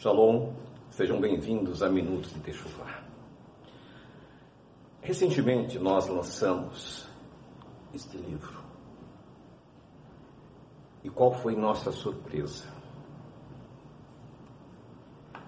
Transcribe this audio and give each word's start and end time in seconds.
Shalom, 0.00 0.52
sejam 0.90 1.20
bem-vindos 1.20 1.82
a 1.82 1.88
Minutos 1.88 2.32
de 2.32 2.38
Techuvá. 2.38 3.02
Recentemente 5.02 5.76
nós 5.76 6.06
lançamos 6.06 7.04
este 7.92 8.16
livro. 8.16 8.62
E 11.02 11.10
qual 11.10 11.32
foi 11.32 11.56
nossa 11.56 11.90
surpresa? 11.90 12.72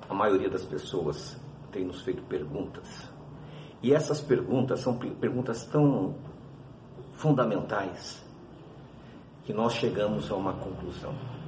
A 0.08 0.14
maioria 0.14 0.50
das 0.50 0.64
pessoas 0.64 1.38
tem 1.70 1.84
nos 1.84 2.00
feito 2.00 2.24
perguntas. 2.24 3.08
E 3.80 3.94
essas 3.94 4.20
perguntas 4.20 4.80
são 4.80 4.98
perguntas 4.98 5.64
tão 5.66 6.16
fundamentais 7.12 8.20
que 9.44 9.52
nós 9.52 9.74
chegamos 9.74 10.28
a 10.28 10.34
uma 10.34 10.54
conclusão 10.54 11.39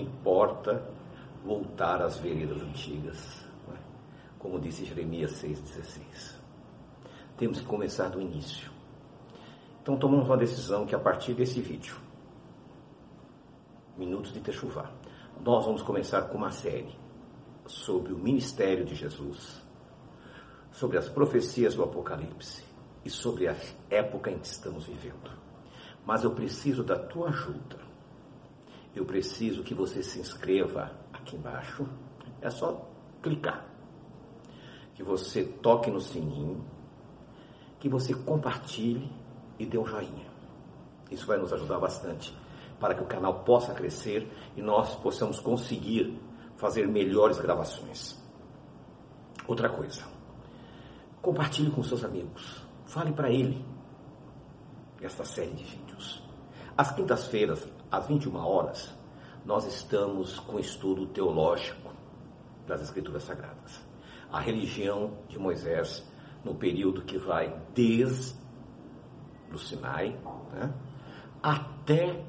importa 0.00 0.82
voltar 1.44 2.00
às 2.00 2.16
veredas 2.18 2.62
antigas, 2.62 3.44
é? 3.68 3.78
como 4.38 4.58
disse 4.58 4.84
Jeremias 4.84 5.32
6,16. 5.42 6.34
Temos 7.36 7.60
que 7.60 7.66
começar 7.66 8.08
do 8.08 8.20
início. 8.20 8.70
Então 9.82 9.98
tomamos 9.98 10.26
uma 10.26 10.36
decisão 10.36 10.86
que 10.86 10.94
a 10.94 10.98
partir 10.98 11.34
desse 11.34 11.60
vídeo, 11.60 11.96
Minutos 13.96 14.32
de 14.32 14.40
Techuvá, 14.40 14.90
nós 15.44 15.66
vamos 15.66 15.82
começar 15.82 16.22
com 16.22 16.38
uma 16.38 16.50
série 16.50 16.96
sobre 17.66 18.12
o 18.12 18.18
ministério 18.18 18.84
de 18.84 18.94
Jesus, 18.94 19.62
sobre 20.72 20.98
as 20.98 21.08
profecias 21.08 21.74
do 21.74 21.82
Apocalipse 21.82 22.64
e 23.04 23.10
sobre 23.10 23.46
a 23.46 23.54
época 23.90 24.30
em 24.30 24.38
que 24.38 24.46
estamos 24.46 24.86
vivendo. 24.86 25.30
Mas 26.04 26.24
eu 26.24 26.30
preciso 26.30 26.82
da 26.82 26.98
tua 26.98 27.28
ajuda 27.28 27.83
eu 28.94 29.04
preciso 29.04 29.62
que 29.62 29.74
você 29.74 30.02
se 30.02 30.20
inscreva 30.20 30.92
aqui 31.12 31.36
embaixo. 31.36 31.86
É 32.40 32.48
só 32.50 32.88
clicar. 33.22 33.66
Que 34.94 35.02
você 35.02 35.44
toque 35.44 35.90
no 35.90 36.00
sininho, 36.00 36.64
que 37.80 37.88
você 37.88 38.14
compartilhe 38.14 39.10
e 39.58 39.66
dê 39.66 39.76
um 39.76 39.84
joinha. 39.84 40.32
Isso 41.10 41.26
vai 41.26 41.38
nos 41.38 41.52
ajudar 41.52 41.78
bastante 41.78 42.36
para 42.78 42.94
que 42.94 43.02
o 43.02 43.06
canal 43.06 43.44
possa 43.44 43.72
crescer 43.72 44.30
e 44.56 44.62
nós 44.62 44.94
possamos 44.96 45.40
conseguir 45.40 46.20
fazer 46.56 46.86
melhores 46.86 47.38
gravações. 47.40 48.22
Outra 49.46 49.68
coisa, 49.68 50.02
compartilhe 51.20 51.70
com 51.70 51.82
seus 51.82 52.04
amigos, 52.04 52.64
fale 52.86 53.12
para 53.12 53.30
ele 53.30 53.64
esta 55.02 55.24
série 55.24 55.52
de 55.52 55.64
vídeos. 55.64 56.22
Às 56.76 56.92
quintas-feiras, 56.92 57.68
às 57.90 58.06
21 58.06 58.36
horas, 58.36 58.92
nós 59.44 59.66
estamos 59.66 60.38
com 60.40 60.58
estudo 60.58 61.06
teológico 61.06 61.92
das 62.66 62.80
Escrituras 62.82 63.24
Sagradas. 63.24 63.80
A 64.32 64.40
religião 64.40 65.12
de 65.28 65.38
Moisés, 65.38 66.04
no 66.42 66.54
período 66.54 67.02
que 67.02 67.18
vai 67.18 67.54
desde 67.74 68.34
o 69.52 69.58
Sinai 69.58 70.18
né, 70.52 70.72
até 71.42 72.24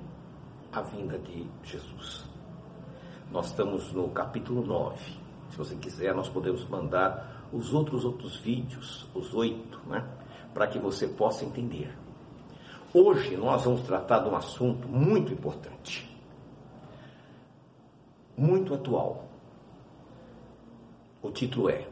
a 0.71 0.81
vinda 0.81 1.17
de 1.17 1.47
Jesus. 1.63 2.25
Nós 3.31 3.47
estamos 3.47 3.91
no 3.91 4.09
capítulo 4.09 4.65
9. 4.65 4.97
Se 5.49 5.57
você 5.57 5.75
quiser, 5.75 6.13
nós 6.13 6.29
podemos 6.29 6.67
mandar 6.67 7.47
os 7.51 7.73
outros 7.73 8.03
outros 8.03 8.35
vídeos, 8.35 9.07
os 9.13 9.33
oito, 9.33 9.79
né, 9.87 10.07
para 10.53 10.67
que 10.67 10.77
você 10.77 11.07
possa 11.07 11.45
entender. 11.45 12.04
Hoje 12.97 13.35
nós 13.35 13.65
vamos 13.65 13.81
tratar 13.81 14.19
de 14.19 14.29
um 14.29 14.37
assunto 14.37 14.87
muito 14.87 15.33
importante, 15.33 16.09
muito 18.37 18.73
atual. 18.73 19.27
O 21.21 21.29
título 21.29 21.69
é 21.69 21.89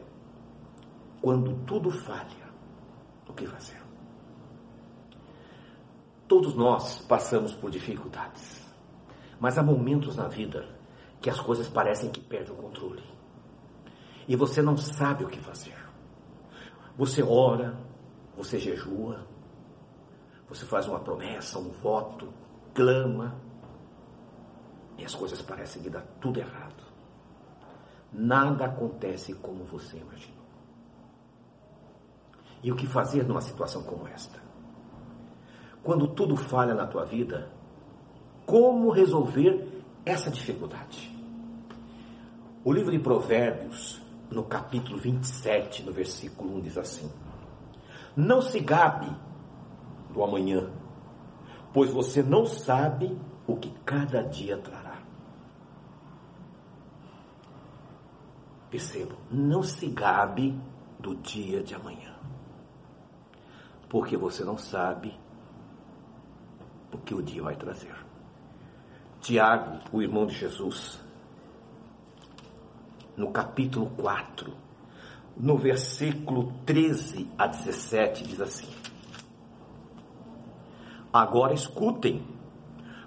Quando 1.20 1.62
tudo 1.66 1.90
falha, 1.90 2.48
o 3.28 3.34
que 3.34 3.46
fazer? 3.46 3.78
Todos 6.26 6.54
nós 6.54 7.04
passamos 7.06 7.52
por 7.52 7.70
dificuldades, 7.70 8.66
mas 9.38 9.58
há 9.58 9.62
momentos 9.62 10.16
na 10.16 10.26
vida 10.26 10.66
que 11.20 11.28
as 11.28 11.38
coisas 11.38 11.68
parecem 11.68 12.10
que 12.10 12.20
perdem 12.22 12.54
o 12.54 12.56
controle 12.56 13.04
e 14.26 14.34
você 14.34 14.62
não 14.62 14.74
sabe 14.74 15.22
o 15.22 15.28
que 15.28 15.38
fazer. 15.38 15.76
Você 16.96 17.22
ora, 17.22 17.78
você 18.34 18.58
jejua, 18.58 19.33
você 20.48 20.64
faz 20.66 20.86
uma 20.86 21.00
promessa, 21.00 21.58
um 21.58 21.70
voto, 21.70 22.32
clama, 22.74 23.34
e 24.98 25.04
as 25.04 25.14
coisas 25.14 25.40
parecem 25.42 25.82
que 25.82 25.90
dá 25.90 26.00
tudo 26.20 26.40
errado. 26.40 26.84
Nada 28.12 28.66
acontece 28.66 29.34
como 29.34 29.64
você 29.64 29.98
imaginou. 29.98 30.44
E 32.62 32.70
o 32.70 32.76
que 32.76 32.86
fazer 32.86 33.26
numa 33.26 33.40
situação 33.40 33.82
como 33.82 34.06
esta? 34.06 34.40
Quando 35.82 36.08
tudo 36.08 36.36
falha 36.36 36.74
na 36.74 36.86
tua 36.86 37.04
vida, 37.04 37.50
como 38.46 38.90
resolver 38.90 39.82
essa 40.04 40.30
dificuldade? 40.30 41.12
O 42.64 42.72
livro 42.72 42.92
de 42.92 42.98
Provérbios, 42.98 44.00
no 44.30 44.44
capítulo 44.44 44.96
27, 44.96 45.82
no 45.82 45.92
versículo 45.92 46.56
1, 46.56 46.60
diz 46.62 46.78
assim: 46.78 47.10
Não 48.16 48.40
se 48.40 48.60
gabe 48.60 49.14
do 50.14 50.22
amanhã, 50.22 50.70
pois 51.72 51.90
você 51.90 52.22
não 52.22 52.46
sabe 52.46 53.18
o 53.46 53.56
que 53.56 53.70
cada 53.84 54.22
dia 54.22 54.56
trará. 54.56 55.02
Perceba, 58.70 59.14
não 59.30 59.62
se 59.62 59.86
gabe 59.88 60.58
do 60.98 61.14
dia 61.16 61.62
de 61.62 61.74
amanhã, 61.74 62.14
porque 63.88 64.16
você 64.16 64.44
não 64.44 64.56
sabe 64.56 65.18
o 66.92 66.98
que 66.98 67.14
o 67.14 67.22
dia 67.22 67.42
vai 67.42 67.56
trazer. 67.56 67.94
Tiago, 69.20 69.80
o 69.92 70.00
irmão 70.00 70.26
de 70.26 70.34
Jesus, 70.34 71.00
no 73.16 73.30
capítulo 73.32 73.90
4, 73.96 74.52
no 75.36 75.56
versículo 75.56 76.52
13 76.64 77.28
a 77.36 77.46
17, 77.46 78.24
diz 78.24 78.40
assim: 78.40 78.83
Agora 81.14 81.54
escutem, 81.54 82.26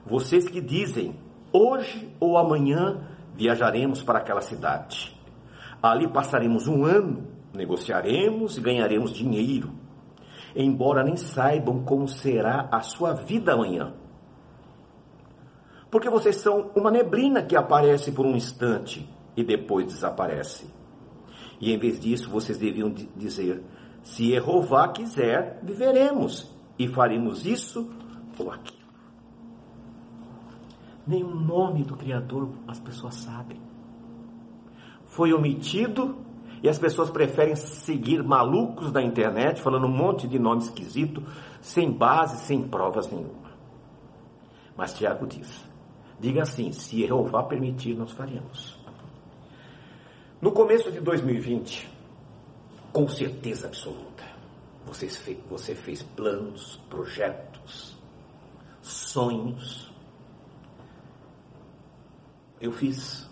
vocês 0.05 0.47
que 0.47 0.61
dizem, 0.61 1.13
hoje 1.51 2.09
ou 2.21 2.37
amanhã 2.37 3.05
viajaremos 3.35 4.01
para 4.01 4.19
aquela 4.19 4.39
cidade. 4.39 5.13
Ali 5.83 6.07
passaremos 6.07 6.69
um 6.69 6.85
ano, 6.85 7.27
negociaremos 7.53 8.57
e 8.57 8.61
ganharemos 8.61 9.11
dinheiro, 9.11 9.73
embora 10.55 11.03
nem 11.03 11.17
saibam 11.17 11.83
como 11.83 12.07
será 12.07 12.69
a 12.71 12.79
sua 12.79 13.13
vida 13.13 13.51
amanhã. 13.51 13.93
Porque 15.91 16.09
vocês 16.09 16.37
são 16.37 16.71
uma 16.77 16.89
neblina 16.89 17.43
que 17.43 17.57
aparece 17.57 18.13
por 18.13 18.25
um 18.25 18.37
instante 18.37 19.05
e 19.35 19.43
depois 19.43 19.85
desaparece. 19.85 20.73
E 21.59 21.73
em 21.73 21.77
vez 21.77 21.99
disso, 21.99 22.29
vocês 22.29 22.57
deviam 22.57 22.89
dizer: 22.89 23.61
se 24.01 24.29
Jeová 24.29 24.87
quiser, 24.93 25.59
viveremos 25.61 26.55
e 26.77 26.87
faremos 26.87 27.45
isso 27.45 27.89
ou 28.37 28.51
aquilo. 28.51 28.77
Nem 31.05 31.23
o 31.23 31.33
nome 31.33 31.83
do 31.83 31.95
Criador 31.95 32.49
as 32.67 32.79
pessoas 32.79 33.15
sabem. 33.15 33.59
Foi 35.05 35.33
omitido 35.33 36.17
e 36.61 36.67
as 36.67 36.77
pessoas 36.77 37.09
preferem 37.09 37.55
seguir 37.55 38.23
malucos 38.23 38.91
da 38.91 39.01
internet 39.01 39.61
falando 39.61 39.85
um 39.85 39.95
monte 39.95 40.27
de 40.27 40.37
nome 40.37 40.61
esquisito, 40.61 41.23
sem 41.61 41.91
base, 41.91 42.45
sem 42.45 42.67
provas 42.67 43.09
nenhuma. 43.09 43.47
Mas 44.75 44.93
Tiago 44.93 45.25
diz: 45.25 45.65
diga 46.19 46.41
assim, 46.41 46.71
se 46.71 47.05
Jeová 47.05 47.43
permitir, 47.43 47.95
nós 47.95 48.11
faremos. 48.11 48.77
No 50.41 50.51
começo 50.51 50.91
de 50.91 50.99
2020, 50.99 51.89
com 52.91 53.07
certeza 53.07 53.67
absoluta, 53.67 54.23
você 54.87 55.09
fez, 55.09 55.37
você 55.49 55.75
fez 55.75 56.01
planos, 56.01 56.77
projetos, 56.89 57.97
sonhos. 58.81 59.93
Eu 62.59 62.71
fiz, 62.71 63.29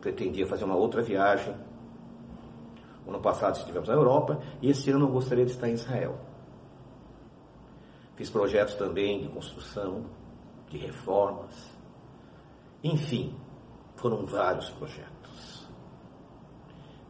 pretendia 0.00 0.46
fazer 0.46 0.64
uma 0.64 0.76
outra 0.76 1.02
viagem. 1.02 1.56
Ano 3.06 3.20
passado 3.20 3.56
estivemos 3.56 3.88
na 3.88 3.94
Europa 3.94 4.38
e 4.60 4.68
esse 4.68 4.90
ano 4.90 5.06
eu 5.06 5.10
gostaria 5.10 5.46
de 5.46 5.52
estar 5.52 5.68
em 5.68 5.72
Israel. 5.72 6.20
Fiz 8.14 8.28
projetos 8.28 8.74
também 8.74 9.22
de 9.22 9.28
construção, 9.28 10.04
de 10.68 10.76
reformas. 10.76 11.54
Enfim, 12.84 13.34
foram 13.96 14.26
vários 14.26 14.68
projetos. 14.70 15.66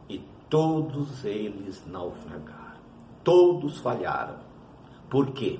E 0.07 0.19
todos 0.49 1.25
eles 1.25 1.85
naufragaram. 1.85 2.58
Todos 3.23 3.79
falharam. 3.79 4.39
Por 5.09 5.31
quê? 5.31 5.59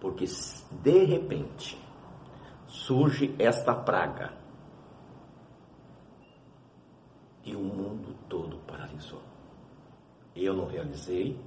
Porque 0.00 0.24
de 0.82 1.04
repente 1.04 1.80
surge 2.66 3.34
esta 3.38 3.74
praga 3.74 4.32
e 7.44 7.54
o 7.54 7.60
mundo 7.60 8.14
todo 8.28 8.58
paralisou. 8.66 9.22
Eu 10.34 10.54
não 10.54 10.66
realizei, 10.66 11.38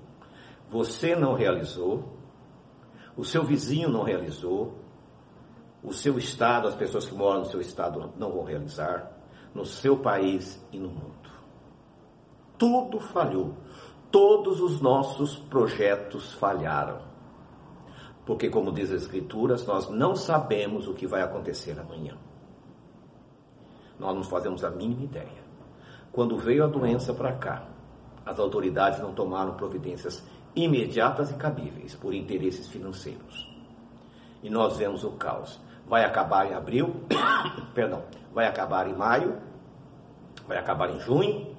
você 0.69 1.15
não 1.15 1.33
realizou, 1.33 2.15
o 3.15 3.23
seu 3.23 3.43
vizinho 3.43 3.89
não 3.89 4.03
realizou, 4.03 4.75
o 5.83 5.93
seu 5.93 6.17
estado, 6.17 6.67
as 6.67 6.75
pessoas 6.75 7.05
que 7.05 7.15
moram 7.15 7.41
no 7.41 7.45
seu 7.45 7.61
estado 7.61 8.11
não 8.17 8.31
vão 8.31 8.43
realizar, 8.43 9.11
no 9.53 9.65
seu 9.65 9.97
país 9.97 10.63
e 10.71 10.77
no 10.77 10.89
mundo. 10.89 11.29
Tudo 12.57 12.99
falhou. 12.99 13.53
Todos 14.15 14.61
os 14.61 14.79
nossos 14.79 15.35
projetos 15.35 16.31
falharam. 16.35 16.99
Porque, 18.25 18.49
como 18.49 18.71
diz 18.71 18.89
as 18.89 19.01
Escrituras, 19.01 19.65
nós 19.67 19.89
não 19.89 20.15
sabemos 20.15 20.87
o 20.87 20.93
que 20.93 21.05
vai 21.05 21.21
acontecer 21.21 21.77
amanhã. 21.77 22.15
Nós 23.99 24.15
não 24.15 24.23
fazemos 24.23 24.63
a 24.63 24.69
mínima 24.69 25.03
ideia. 25.03 25.43
Quando 26.13 26.37
veio 26.37 26.63
a 26.63 26.67
doença 26.67 27.13
para 27.13 27.33
cá, 27.33 27.67
as 28.25 28.39
autoridades 28.39 29.01
não 29.01 29.13
tomaram 29.13 29.55
providências 29.55 30.25
imediatas 30.55 31.31
e 31.31 31.33
cabíveis 31.33 31.93
por 31.93 32.13
interesses 32.13 32.69
financeiros. 32.69 33.53
E 34.41 34.49
nós 34.49 34.77
vemos 34.77 35.03
o 35.03 35.11
caos. 35.11 35.59
Vai 35.85 36.05
acabar 36.05 36.49
em 36.49 36.53
abril, 36.53 37.01
perdão, 37.75 38.05
vai 38.33 38.47
acabar 38.47 38.87
em 38.87 38.95
maio, 38.95 39.37
vai 40.47 40.57
acabar 40.57 40.89
em 40.89 41.01
junho, 41.01 41.53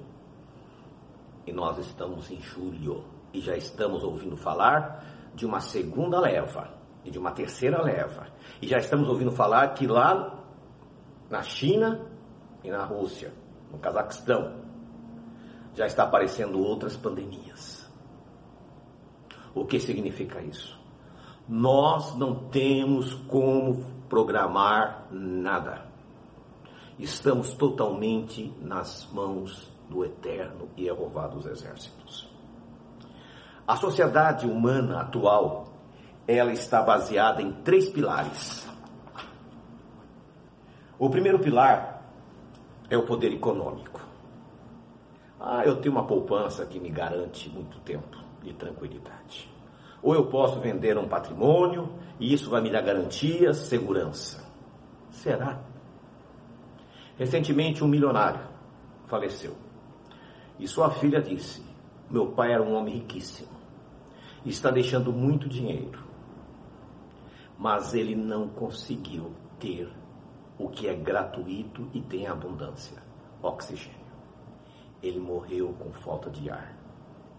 e 1.47 1.53
nós 1.53 1.77
estamos 1.77 2.29
em 2.29 2.41
julho 2.41 3.05
e 3.33 3.39
já 3.39 3.55
estamos 3.55 4.03
ouvindo 4.03 4.35
falar 4.35 5.31
de 5.33 5.45
uma 5.45 5.61
segunda 5.61 6.19
leva 6.19 6.73
e 7.05 7.09
de 7.09 7.17
uma 7.17 7.31
terceira 7.31 7.81
leva. 7.81 8.27
E 8.61 8.67
já 8.67 8.77
estamos 8.77 9.07
ouvindo 9.07 9.31
falar 9.31 9.69
que 9.69 9.87
lá 9.87 10.43
na 11.29 11.41
China 11.41 12.05
e 12.63 12.69
na 12.69 12.83
Rússia, 12.83 13.33
no 13.71 13.77
Cazaquistão, 13.79 14.61
já 15.73 15.85
está 15.85 16.03
aparecendo 16.03 16.59
outras 16.59 16.97
pandemias. 16.97 17.89
O 19.55 19.65
que 19.65 19.79
significa 19.79 20.41
isso? 20.41 20.77
Nós 21.47 22.13
não 22.17 22.49
temos 22.49 23.13
como 23.13 23.85
programar 24.09 25.07
nada. 25.11 25.87
Estamos 26.99 27.53
totalmente 27.53 28.53
nas 28.59 29.07
mãos 29.13 29.76
do 29.89 30.03
Eterno 30.03 30.69
e 30.75 30.85
Jeová 30.85 31.27
dos 31.27 31.45
Exércitos. 31.45 32.29
A 33.67 33.75
sociedade 33.75 34.47
humana 34.47 35.01
atual, 35.01 35.67
ela 36.27 36.51
está 36.51 36.81
baseada 36.81 37.41
em 37.41 37.51
três 37.51 37.89
pilares. 37.89 38.67
O 40.97 41.09
primeiro 41.09 41.39
pilar 41.39 42.01
é 42.89 42.97
o 42.97 43.05
poder 43.05 43.33
econômico. 43.33 44.01
Ah, 45.39 45.63
eu 45.65 45.75
tenho 45.77 45.93
uma 45.93 46.07
poupança 46.07 46.65
que 46.65 46.79
me 46.79 46.89
garante 46.89 47.49
muito 47.49 47.79
tempo 47.81 48.17
de 48.41 48.53
tranquilidade. 48.53 49.51
Ou 50.01 50.15
eu 50.15 50.27
posso 50.27 50.59
vender 50.59 50.97
um 50.97 51.07
patrimônio 51.07 51.89
e 52.19 52.33
isso 52.33 52.49
vai 52.49 52.61
me 52.61 52.71
dar 52.71 52.81
garantia, 52.81 53.53
segurança. 53.53 54.43
Será? 55.11 55.59
Recentemente, 57.17 57.83
um 57.83 57.87
milionário 57.87 58.41
faleceu. 59.07 59.66
E 60.59 60.67
sua 60.67 60.89
filha 60.89 61.21
disse: 61.21 61.63
Meu 62.09 62.31
pai 62.31 62.53
era 62.53 62.63
um 62.63 62.73
homem 62.73 62.95
riquíssimo, 62.95 63.49
está 64.45 64.71
deixando 64.71 65.11
muito 65.11 65.47
dinheiro, 65.47 66.03
mas 67.57 67.93
ele 67.93 68.15
não 68.15 68.47
conseguiu 68.47 69.31
ter 69.59 69.89
o 70.57 70.69
que 70.69 70.87
é 70.87 70.95
gratuito 70.95 71.87
e 71.93 72.01
tem 72.01 72.27
abundância: 72.27 73.01
oxigênio. 73.41 73.97
Ele 75.01 75.19
morreu 75.19 75.73
com 75.79 75.91
falta 75.91 76.29
de 76.29 76.49
ar 76.49 76.75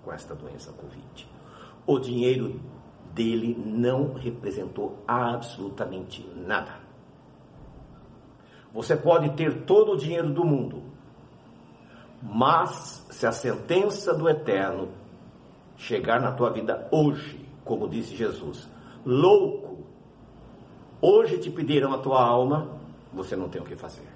com 0.05 0.13
esta 0.13 0.35
doença 0.35 0.73
Covid. 0.73 1.29
O 1.87 1.99
dinheiro 1.99 2.61
dele 3.13 3.55
não 3.55 4.15
representou 4.15 5.03
absolutamente 5.07 6.25
nada. 6.37 6.79
Você 8.73 8.97
pode 8.97 9.31
ter 9.31 9.65
todo 9.65 9.93
o 9.93 9.97
dinheiro 9.97 10.33
do 10.33 10.45
mundo, 10.45 10.83
mas 12.23 13.07
se 13.11 13.27
a 13.27 13.33
sentença 13.33 14.15
do 14.15 14.29
eterno 14.29 14.89
chegar 15.77 16.21
na 16.21 16.33
tua 16.33 16.51
vida 16.51 16.89
hoje, 16.91 17.49
como 17.65 17.89
disse 17.89 18.17
Jesus, 18.17 18.69
louco, 19.05 19.85
hoje 21.01 21.39
te 21.39 21.51
pedirão 21.51 21.93
a 21.93 21.99
tua 21.99 22.21
alma, 22.21 22.79
você 23.13 23.37
não 23.37 23.49
tem 23.49 23.63
o 23.63 23.65
que 23.65 23.77
fazer. 23.77 24.09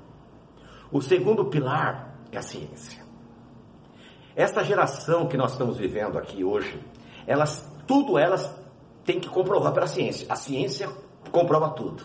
O 0.91 1.01
segundo 1.01 1.45
pilar 1.47 2.15
é 2.31 2.39
a 2.39 2.43
ciência. 2.43 3.03
Esta 4.35 4.65
geração 4.65 5.29
que 5.29 5.37
nós 5.37 5.53
estamos 5.53 5.77
vivendo 5.77 6.19
aqui 6.19 6.43
hoje, 6.43 6.83
elas, 7.27 7.71
tudo 7.87 8.19
elas 8.19 8.53
tem 9.05 9.21
que 9.21 9.29
comprovar 9.29 9.73
pela 9.73 9.87
ciência. 9.87 10.27
A 10.31 10.37
ciência 10.37 10.89
comprova 11.31 11.71
tudo. 11.71 12.03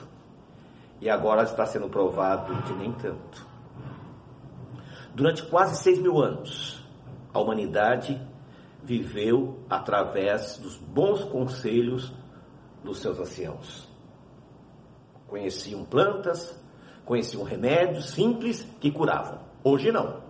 E 1.00 1.10
agora 1.10 1.44
está 1.44 1.66
sendo 1.66 1.90
provado 1.90 2.56
que 2.64 2.74
nem 2.74 2.92
tanto. 2.94 3.47
Durante 5.18 5.42
quase 5.48 5.82
seis 5.82 5.98
mil 5.98 6.22
anos, 6.22 6.80
a 7.34 7.40
humanidade 7.40 8.22
viveu 8.84 9.66
através 9.68 10.60
dos 10.60 10.78
bons 10.78 11.24
conselhos 11.24 12.14
dos 12.84 13.00
seus 13.00 13.20
anciãos. 13.20 13.90
Conheciam 15.26 15.84
plantas, 15.84 16.56
conheciam 17.04 17.42
remédios 17.44 18.12
simples 18.12 18.62
que 18.80 18.92
curavam. 18.92 19.40
Hoje 19.64 19.92
não. 19.92 20.22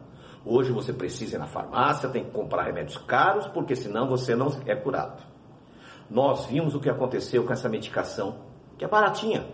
Hoje 0.46 0.72
você 0.72 0.94
precisa 0.94 1.36
ir 1.36 1.40
na 1.40 1.48
farmácia, 1.48 2.08
tem 2.08 2.24
que 2.24 2.32
comprar 2.32 2.64
remédios 2.64 2.96
caros, 2.96 3.46
porque 3.48 3.76
senão 3.76 4.08
você 4.08 4.38
não 4.38 4.48
é 4.66 4.74
curado. 4.74 5.22
Nós 6.10 6.46
vimos 6.46 6.74
o 6.76 6.80
que 6.80 6.90
aconteceu 6.90 7.44
com 7.44 7.52
essa 7.52 7.68
medicação, 7.68 8.38
que 8.78 8.86
é 8.86 8.88
baratinha. 8.88 9.50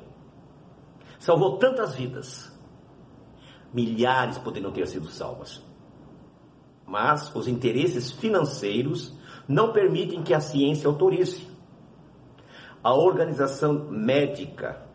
Salvou 1.18 1.58
tantas 1.58 1.96
vidas 1.96 2.53
milhares 3.74 4.38
poderiam 4.38 4.72
ter 4.72 4.88
sido 4.88 5.08
salvas. 5.08 5.64
Mas 6.86 7.34
os 7.36 7.48
interesses 7.48 8.12
financeiros 8.12 9.18
não 9.48 9.72
permitem 9.72 10.22
que 10.22 10.34
a 10.34 10.40
ciência 10.40 10.88
autorize. 10.88 11.48
A 12.84 12.94
Organização 12.94 13.88
Médica 13.90 14.86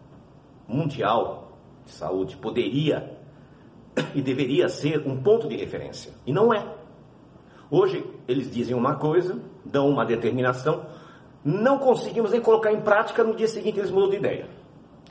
Mundial 0.66 1.58
de 1.84 1.92
Saúde 1.92 2.36
poderia 2.36 3.18
e 4.14 4.22
deveria 4.22 4.68
ser 4.68 5.06
um 5.06 5.22
ponto 5.22 5.48
de 5.48 5.56
referência, 5.56 6.12
e 6.26 6.32
não 6.32 6.52
é. 6.52 6.64
Hoje 7.70 8.04
eles 8.26 8.50
dizem 8.50 8.76
uma 8.76 8.96
coisa, 8.96 9.40
dão 9.64 9.88
uma 9.88 10.04
determinação, 10.04 10.86
não 11.44 11.78
conseguimos 11.78 12.30
nem 12.30 12.40
colocar 12.40 12.72
em 12.72 12.80
prática, 12.80 13.24
no 13.24 13.34
dia 13.34 13.48
seguinte 13.48 13.78
eles 13.78 13.90
mudam 13.90 14.10
de 14.10 14.16
ideia. 14.16 14.48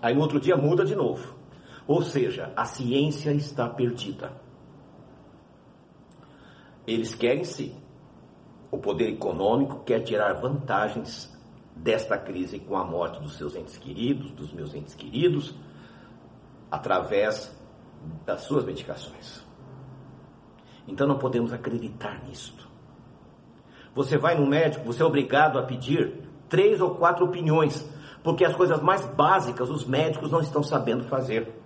Aí 0.02 0.14
no 0.14 0.22
outro 0.22 0.40
dia 0.40 0.56
muda 0.56 0.86
de 0.86 0.96
novo. 0.96 1.37
Ou 1.88 2.02
seja, 2.02 2.52
a 2.56 2.66
ciência 2.66 3.32
está 3.32 3.70
perdida. 3.70 4.32
Eles 6.86 7.16
querem 7.16 7.44
sim. 7.44 7.76
O 8.70 8.78
poder 8.78 9.10
econômico 9.10 9.84
quer 9.86 10.02
tirar 10.02 10.34
vantagens 10.34 11.34
desta 11.76 12.18
crise 12.18 12.60
com 12.60 12.76
a 12.76 12.84
morte 12.84 13.22
dos 13.22 13.38
seus 13.38 13.56
entes 13.56 13.78
queridos, 13.78 14.32
dos 14.32 14.52
meus 14.52 14.74
entes 14.74 14.94
queridos, 14.94 15.56
através 16.70 17.56
das 18.26 18.42
suas 18.42 18.66
medicações. 18.66 19.46
Então 20.88 21.08
não 21.08 21.18
podemos 21.18 21.54
acreditar 21.54 22.24
nisto. 22.26 22.68
Você 23.94 24.18
vai 24.18 24.38
no 24.38 24.46
médico, 24.46 24.86
você 24.86 25.02
é 25.02 25.06
obrigado 25.06 25.58
a 25.58 25.64
pedir 25.64 26.28
três 26.48 26.80
ou 26.80 26.96
quatro 26.96 27.26
opiniões, 27.26 27.90
porque 28.24 28.46
as 28.46 28.56
coisas 28.56 28.82
mais 28.82 29.06
básicas 29.06 29.70
os 29.70 29.86
médicos 29.86 30.32
não 30.32 30.40
estão 30.40 30.62
sabendo 30.62 31.04
fazer. 31.06 31.57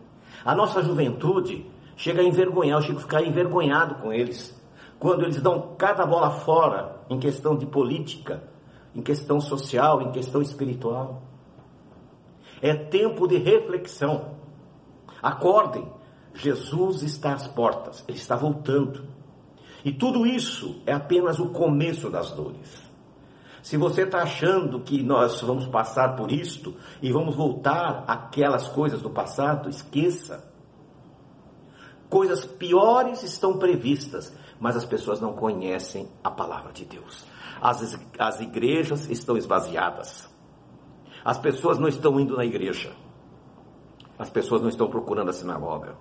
A 0.43 0.55
nossa 0.55 0.81
juventude 0.81 1.65
chega 1.95 2.21
a 2.21 2.23
envergonhar, 2.23 2.79
eu 2.79 2.81
chego 2.81 2.97
a 2.97 3.01
ficar 3.01 3.23
envergonhado 3.23 3.95
com 3.95 4.11
eles. 4.11 4.59
Quando 4.99 5.23
eles 5.23 5.41
dão 5.41 5.75
cada 5.77 6.05
bola 6.05 6.31
fora 6.31 7.01
em 7.09 7.19
questão 7.19 7.55
de 7.55 7.65
política, 7.65 8.43
em 8.95 9.01
questão 9.01 9.39
social, 9.39 10.01
em 10.01 10.11
questão 10.11 10.41
espiritual. 10.41 11.23
É 12.61 12.75
tempo 12.75 13.27
de 13.27 13.37
reflexão. 13.37 14.35
Acordem, 15.21 15.87
Jesus 16.33 17.01
está 17.01 17.33
às 17.33 17.47
portas, 17.47 18.03
ele 18.07 18.17
está 18.17 18.35
voltando. 18.35 19.03
E 19.83 19.91
tudo 19.91 20.25
isso 20.25 20.81
é 20.85 20.93
apenas 20.93 21.39
o 21.39 21.49
começo 21.49 22.09
das 22.09 22.31
dores. 22.31 22.90
Se 23.61 23.77
você 23.77 24.03
está 24.03 24.23
achando 24.23 24.79
que 24.81 25.03
nós 25.03 25.41
vamos 25.41 25.67
passar 25.67 26.15
por 26.15 26.31
isto 26.31 26.75
e 27.01 27.11
vamos 27.11 27.35
voltar 27.35 28.03
àquelas 28.07 28.67
coisas 28.67 29.01
do 29.01 29.09
passado, 29.09 29.69
esqueça. 29.69 30.51
Coisas 32.09 32.43
piores 32.43 33.23
estão 33.23 33.57
previstas, 33.57 34.33
mas 34.59 34.75
as 34.75 34.83
pessoas 34.85 35.21
não 35.21 35.33
conhecem 35.33 36.09
a 36.23 36.29
palavra 36.29 36.73
de 36.73 36.85
Deus. 36.85 37.25
As, 37.61 37.97
as 38.17 38.39
igrejas 38.41 39.09
estão 39.09 39.37
esvaziadas. 39.37 40.29
As 41.23 41.37
pessoas 41.37 41.77
não 41.77 41.87
estão 41.87 42.19
indo 42.19 42.35
na 42.35 42.43
igreja. 42.43 42.91
As 44.17 44.29
pessoas 44.29 44.61
não 44.61 44.69
estão 44.69 44.89
procurando 44.89 45.29
a 45.29 45.33
sinagoga. 45.33 45.95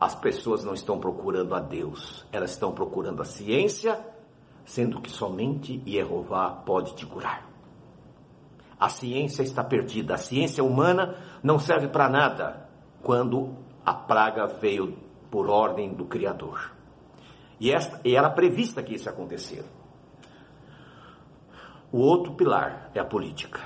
as 0.00 0.14
pessoas 0.14 0.64
não 0.64 0.72
estão 0.72 0.98
procurando 0.98 1.54
a 1.54 1.60
Deus, 1.60 2.24
elas 2.32 2.52
estão 2.52 2.72
procurando 2.72 3.20
a 3.20 3.24
ciência, 3.26 4.02
sendo 4.70 5.00
que 5.00 5.10
somente 5.10 5.82
Jeová 5.84 6.48
pode 6.48 6.94
te 6.94 7.04
curar. 7.04 7.44
A 8.78 8.88
ciência 8.88 9.42
está 9.42 9.64
perdida, 9.64 10.14
a 10.14 10.16
ciência 10.16 10.62
humana 10.62 11.16
não 11.42 11.58
serve 11.58 11.88
para 11.88 12.08
nada 12.08 12.68
quando 13.02 13.56
a 13.84 13.92
praga 13.92 14.46
veio 14.46 14.96
por 15.28 15.50
ordem 15.50 15.92
do 15.92 16.04
Criador. 16.04 16.70
E, 17.58 17.72
esta, 17.72 18.00
e 18.04 18.14
era 18.14 18.30
prevista 18.30 18.80
que 18.80 18.94
isso 18.94 19.08
ia 19.08 19.12
acontecer. 19.12 19.64
O 21.90 21.98
outro 21.98 22.34
pilar 22.34 22.92
é 22.94 23.00
a 23.00 23.04
política. 23.04 23.60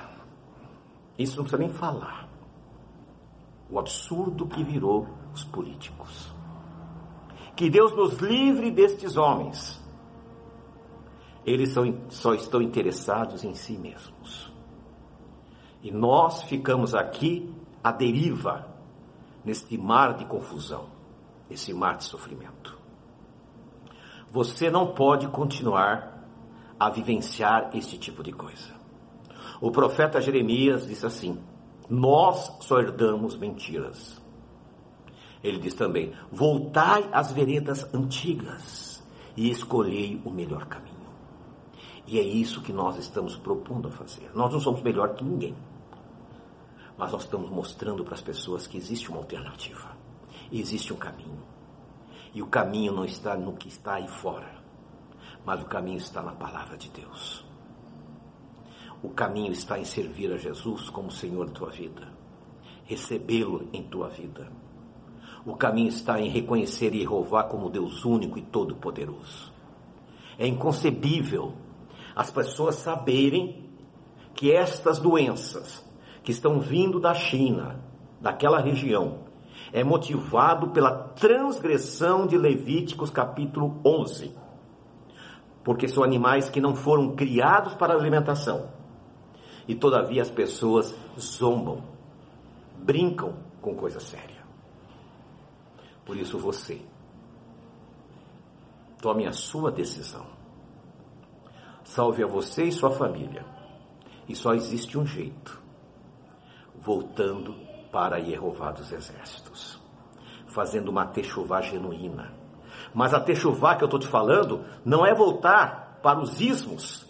Isso 1.19 1.37
não 1.37 1.43
precisa 1.43 1.61
nem 1.61 1.69
falar. 1.69 2.27
O 3.69 3.77
absurdo 3.77 4.47
que 4.47 4.63
virou 4.63 5.07
os 5.31 5.43
políticos. 5.43 6.33
Que 7.55 7.69
Deus 7.69 7.95
nos 7.95 8.17
livre 8.17 8.71
destes 8.71 9.15
homens. 9.15 9.84
Eles 11.45 11.69
são, 11.69 12.01
só 12.09 12.33
estão 12.33 12.61
interessados 12.61 13.43
em 13.43 13.53
si 13.53 13.77
mesmos. 13.77 14.51
E 15.83 15.91
nós 15.91 16.43
ficamos 16.43 16.95
aqui 16.95 17.53
à 17.83 17.91
deriva, 17.91 18.67
neste 19.43 19.77
mar 19.77 20.15
de 20.15 20.25
confusão, 20.25 20.89
nesse 21.47 21.71
mar 21.71 21.97
de 21.97 22.05
sofrimento. 22.05 22.75
Você 24.31 24.71
não 24.71 24.93
pode 24.93 25.27
continuar 25.27 26.27
a 26.79 26.89
vivenciar 26.89 27.69
este 27.73 27.97
tipo 27.97 28.23
de 28.23 28.31
coisa. 28.31 28.73
O 29.61 29.71
profeta 29.71 30.19
Jeremias 30.19 30.87
disse 30.87 31.05
assim: 31.05 31.39
Nós 31.89 32.51
só 32.61 32.79
herdamos 32.79 33.37
mentiras. 33.37 34.21
Ele 35.43 35.59
diz 35.59 35.73
também: 35.75 36.13
Voltai 36.31 37.07
às 37.13 37.31
veredas 37.31 37.87
antigas 37.93 39.07
e 39.37 39.49
escolhei 39.49 40.21
o 40.25 40.31
melhor 40.31 40.65
caminho. 40.65 40.94
E 42.07 42.19
é 42.19 42.23
isso 42.23 42.61
que 42.61 42.71
nós 42.71 42.97
estamos 42.97 43.35
propondo 43.35 43.87
a 43.87 43.91
fazer. 43.91 44.29
Nós 44.35 44.51
não 44.53 44.59
somos 44.59 44.81
melhor 44.81 45.15
que 45.15 45.23
ninguém. 45.23 45.55
Mas 46.97 47.11
nós 47.11 47.23
estamos 47.23 47.49
mostrando 47.49 48.03
para 48.03 48.13
as 48.13 48.21
pessoas 48.21 48.67
que 48.67 48.77
existe 48.77 49.09
uma 49.09 49.17
alternativa. 49.17 49.95
Existe 50.51 50.93
um 50.93 50.97
caminho. 50.97 51.43
E 52.33 52.41
o 52.41 52.47
caminho 52.47 52.93
não 52.93 53.05
está 53.05 53.35
no 53.35 53.53
que 53.53 53.67
está 53.67 53.95
aí 53.95 54.07
fora, 54.07 54.61
mas 55.45 55.61
o 55.61 55.65
caminho 55.65 55.97
está 55.97 56.21
na 56.21 56.33
palavra 56.33 56.77
de 56.77 56.89
Deus. 56.89 57.45
O 59.01 59.09
caminho 59.09 59.51
está 59.51 59.79
em 59.79 59.85
servir 59.85 60.31
a 60.31 60.37
Jesus 60.37 60.89
como 60.89 61.11
Senhor 61.11 61.47
da 61.47 61.53
tua 61.53 61.69
vida, 61.69 62.11
recebê-lo 62.85 63.69
em 63.71 63.83
tua 63.83 64.09
vida 64.09 64.51
o 65.45 65.55
caminho 65.55 65.89
está 65.89 66.19
em 66.19 66.27
reconhecer 66.27 66.91
Jeová 66.91 67.43
como 67.43 67.69
Deus 67.69 68.03
único 68.03 68.39
e 68.39 68.41
todo-poderoso. 68.41 69.53
É 70.39 70.47
inconcebível 70.47 71.53
as 72.15 72.31
pessoas 72.31 72.75
saberem 72.75 73.69
que 74.33 74.51
estas 74.51 74.99
doenças 74.99 75.83
que 76.23 76.31
estão 76.31 76.59
vindo 76.59 76.99
da 76.99 77.13
China, 77.13 77.79
daquela 78.21 78.59
região, 78.59 79.25
é 79.73 79.83
motivado 79.83 80.69
pela 80.69 80.91
transgressão 80.91 82.25
de 82.25 82.37
Levíticos 82.37 83.09
capítulo 83.09 83.79
11. 83.85 84.33
Porque 85.63 85.87
são 85.87 86.03
animais 86.03 86.49
que 86.49 86.61
não 86.61 86.75
foram 86.75 87.15
criados 87.15 87.73
para 87.73 87.93
alimentação. 87.93 88.69
E 89.67 89.75
todavia 89.75 90.21
as 90.21 90.29
pessoas 90.29 90.95
zombam, 91.19 91.83
brincam 92.77 93.33
com 93.61 93.75
coisa 93.75 93.99
séria. 93.99 94.45
Por 96.05 96.15
isso 96.15 96.37
você 96.37 96.81
tome 99.01 99.25
a 99.25 99.31
sua 99.31 99.71
decisão. 99.71 100.34
Salve 101.85 102.21
a 102.21 102.27
você 102.27 102.65
e 102.65 102.71
sua 102.73 102.91
família. 102.91 103.45
E 104.27 104.35
só 104.35 104.53
existe 104.53 104.97
um 104.97 105.05
jeito: 105.05 105.61
voltando 106.81 107.55
para 107.89 108.19
Jeová 108.19 108.71
dos 108.71 108.91
Exércitos, 108.91 109.81
fazendo 110.47 110.89
uma 110.89 111.05
techuvá 111.05 111.61
genuína. 111.61 112.33
Mas 112.93 113.13
a 113.13 113.21
techuvá 113.21 113.75
que 113.75 113.83
eu 113.83 113.87
estou 113.87 113.99
te 113.99 114.07
falando 114.07 114.65
não 114.83 115.05
é 115.05 115.13
voltar 115.13 115.99
para 116.03 116.19
os 116.19 116.41
ismos. 116.41 117.05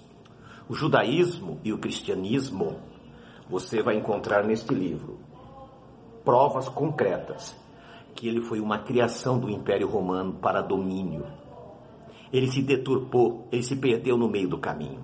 O 0.70 0.75
judaísmo 0.75 1.60
e 1.63 1.74
o 1.74 1.79
cristianismo 1.79 2.79
você 3.50 3.82
vai 3.82 3.96
encontrar 3.96 4.44
neste 4.44 4.74
livro 4.74 5.25
provas 6.25 6.67
concretas 6.67 7.55
que 8.15 8.27
ele 8.27 8.41
foi 8.41 8.60
uma 8.60 8.79
criação 8.79 9.38
do 9.38 9.50
Império 9.50 9.88
Romano 9.88 10.34
para 10.34 10.62
domínio. 10.62 11.25
Ele 12.32 12.51
se 12.51 12.62
deturpou, 12.62 13.48
ele 13.51 13.63
se 13.63 13.75
perdeu 13.75 14.17
no 14.17 14.27
meio 14.27 14.50
do 14.50 14.58
caminho. 14.58 15.03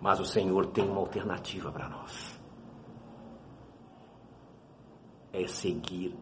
Mas 0.00 0.20
o 0.20 0.24
Senhor 0.24 0.66
tem 0.66 0.84
uma 0.88 1.00
alternativa 1.00 1.70
para 1.70 1.88
nós. 1.88 2.38
É 5.32 5.46
seguir 5.46 6.14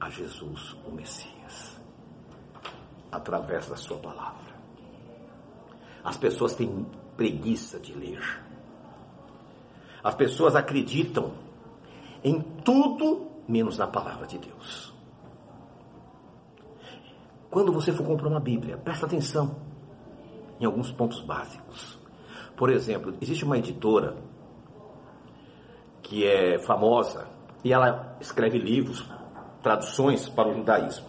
a 0.00 0.08
Jesus, 0.08 0.76
o 0.86 0.90
Messias, 0.90 1.80
através 3.10 3.68
da 3.68 3.76
Sua 3.76 3.98
palavra. 3.98 4.54
As 6.04 6.16
pessoas 6.16 6.54
têm 6.54 6.86
preguiça 7.16 7.80
de 7.80 7.92
ler. 7.94 8.22
As 10.02 10.14
pessoas 10.14 10.54
acreditam 10.54 11.32
em 12.22 12.40
tudo 12.40 13.28
menos 13.48 13.78
na 13.78 13.86
palavra 13.86 14.26
de 14.26 14.38
Deus. 14.38 14.95
Quando 17.56 17.72
você 17.72 17.90
for 17.90 18.06
comprar 18.06 18.28
uma 18.28 18.38
Bíblia, 18.38 18.76
presta 18.76 19.06
atenção 19.06 19.56
em 20.60 20.66
alguns 20.66 20.92
pontos 20.92 21.22
básicos. 21.22 21.98
Por 22.54 22.68
exemplo, 22.68 23.14
existe 23.18 23.46
uma 23.46 23.56
editora 23.56 24.14
que 26.02 26.26
é 26.26 26.58
famosa 26.58 27.26
e 27.64 27.72
ela 27.72 28.14
escreve 28.20 28.58
livros, 28.58 29.10
traduções 29.62 30.28
para 30.28 30.50
o 30.50 30.52
judaísmo. 30.52 31.06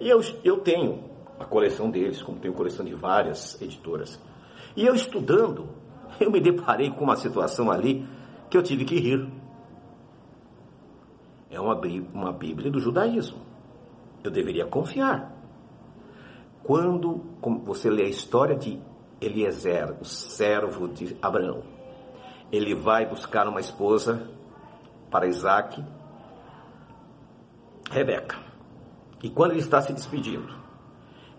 E 0.00 0.08
eu, 0.08 0.20
eu 0.42 0.58
tenho 0.58 1.04
a 1.38 1.44
coleção 1.44 1.88
deles, 1.88 2.20
como 2.20 2.40
tenho 2.40 2.52
coleção 2.52 2.84
de 2.84 2.92
várias 2.92 3.62
editoras. 3.62 4.20
E 4.74 4.84
eu 4.84 4.92
estudando, 4.92 5.68
eu 6.18 6.32
me 6.32 6.40
deparei 6.40 6.90
com 6.90 7.04
uma 7.04 7.14
situação 7.14 7.70
ali 7.70 8.04
que 8.50 8.56
eu 8.58 8.62
tive 8.64 8.84
que 8.84 8.98
rir 8.98 9.32
é 11.48 11.60
uma, 11.60 11.80
uma 12.12 12.32
Bíblia 12.32 12.72
do 12.72 12.80
judaísmo. 12.80 13.52
Eu 14.22 14.30
deveria 14.30 14.66
confiar. 14.66 15.32
Quando 16.62 17.22
você 17.64 17.90
lê 17.90 18.04
a 18.04 18.08
história 18.08 18.56
de 18.56 18.80
Eliezer, 19.20 19.96
o 20.00 20.04
servo 20.04 20.88
de 20.88 21.16
Abraão, 21.20 21.62
ele 22.50 22.74
vai 22.74 23.06
buscar 23.06 23.48
uma 23.48 23.60
esposa 23.60 24.28
para 25.10 25.26
Isaac, 25.26 25.84
Rebeca. 27.90 28.38
E 29.22 29.30
quando 29.30 29.52
ele 29.52 29.60
está 29.60 29.80
se 29.80 29.92
despedindo, 29.92 30.54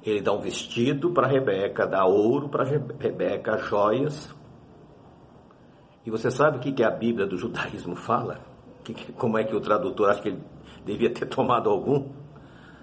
ele 0.03 0.21
dá 0.21 0.33
um 0.33 0.39
vestido 0.39 1.11
para 1.11 1.27
Rebeca, 1.27 1.87
dá 1.87 2.05
ouro 2.05 2.49
para 2.49 2.63
Rebeca, 2.63 3.57
joias. 3.57 4.33
E 6.05 6.11
você 6.11 6.29
sabe 6.29 6.57
o 6.57 6.59
que 6.59 6.83
a 6.83 6.91
Bíblia 6.91 7.25
do 7.25 7.37
judaísmo 7.37 7.95
fala? 7.95 8.53
que, 8.83 9.13
como 9.13 9.37
é 9.37 9.43
que 9.43 9.55
o 9.55 9.61
tradutor, 9.61 10.09
acho 10.09 10.21
que 10.21 10.29
ele 10.29 10.43
devia 10.85 11.09
ter 11.09 11.25
tomado 11.27 11.69
algum, 11.69 12.09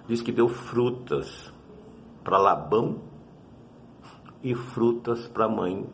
diz 0.07 0.21
que 0.21 0.31
deu 0.31 0.47
frutas 0.47 1.51
para 2.23 2.37
Labão 2.37 3.01
e 4.43 4.55
frutas 4.55 5.27
para 5.27 5.45
a 5.45 5.49
mãe 5.49 5.87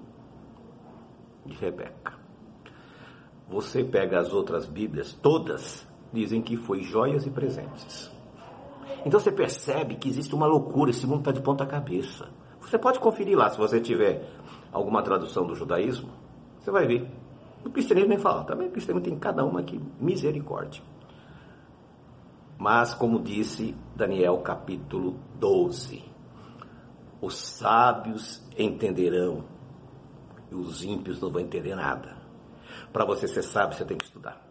de 1.46 1.56
Rebeca. 1.56 2.14
Você 3.50 3.84
pega 3.84 4.20
as 4.20 4.34
outras 4.34 4.66
Bíblias, 4.66 5.14
todas 5.14 5.88
dizem 6.12 6.42
que 6.42 6.58
foi 6.58 6.82
joias 6.84 7.26
e 7.26 7.30
presentes. 7.30 8.12
Então 9.06 9.20
você 9.20 9.32
percebe 9.32 9.96
que 9.96 10.10
existe 10.10 10.34
uma 10.36 10.46
loucura, 10.46 10.92
esse 10.92 11.06
mundo 11.06 11.20
está 11.20 11.32
de 11.32 11.42
ponta 11.42 11.66
cabeça. 11.66 12.30
Você 12.60 12.78
pode 12.78 13.00
conferir 13.00 13.38
lá, 13.38 13.50
se 13.50 13.58
você 13.58 13.80
tiver 13.80 14.28
alguma 14.72 15.02
tradução 15.02 15.46
do 15.46 15.56
judaísmo, 15.56 16.10
você 16.60 16.72
vai 16.72 16.86
ver. 16.86 17.10
O 17.64 17.70
cristianismo 17.70 18.10
nem 18.10 18.18
fala, 18.18 18.44
também 18.44 18.68
o 18.68 18.72
cristianismo 18.72 19.10
tem 19.10 19.18
cada 19.18 19.46
uma 19.46 19.62
aqui, 19.62 19.80
misericórdia. 20.00 20.82
Mas, 22.58 22.94
como 22.94 23.20
disse 23.20 23.76
Daniel 23.96 24.40
capítulo 24.40 25.20
12, 25.36 26.04
os 27.22 27.38
sábios 27.38 28.44
entenderão 28.58 29.46
e 30.52 30.56
os 30.56 30.84
ímpios 30.84 31.22
não 31.22 31.32
vão 31.32 31.42
entender 31.42 31.76
nada. 31.76 32.18
Para 32.92 33.06
você 33.06 33.28
ser 33.28 33.44
sábio, 33.44 33.78
você 33.78 33.86
tem 33.86 33.98
que 33.98 34.06
estudar. 34.06 34.42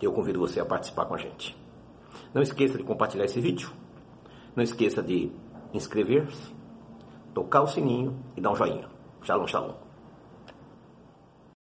Eu 0.00 0.12
convido 0.12 0.38
você 0.38 0.60
a 0.60 0.64
participar 0.64 1.06
com 1.06 1.14
a 1.14 1.18
gente. 1.18 1.56
Não 2.34 2.42
esqueça 2.42 2.76
de 2.76 2.84
compartilhar 2.84 3.24
esse 3.24 3.40
vídeo. 3.40 3.72
Não 4.54 4.62
esqueça 4.62 5.02
de 5.02 5.32
inscrever-se, 5.72 6.54
tocar 7.32 7.62
o 7.62 7.66
sininho 7.66 8.18
e 8.36 8.40
dar 8.40 8.50
um 8.50 8.56
joinha. 8.56 8.88
Shalom, 9.22 9.46
shalom. 9.46 9.87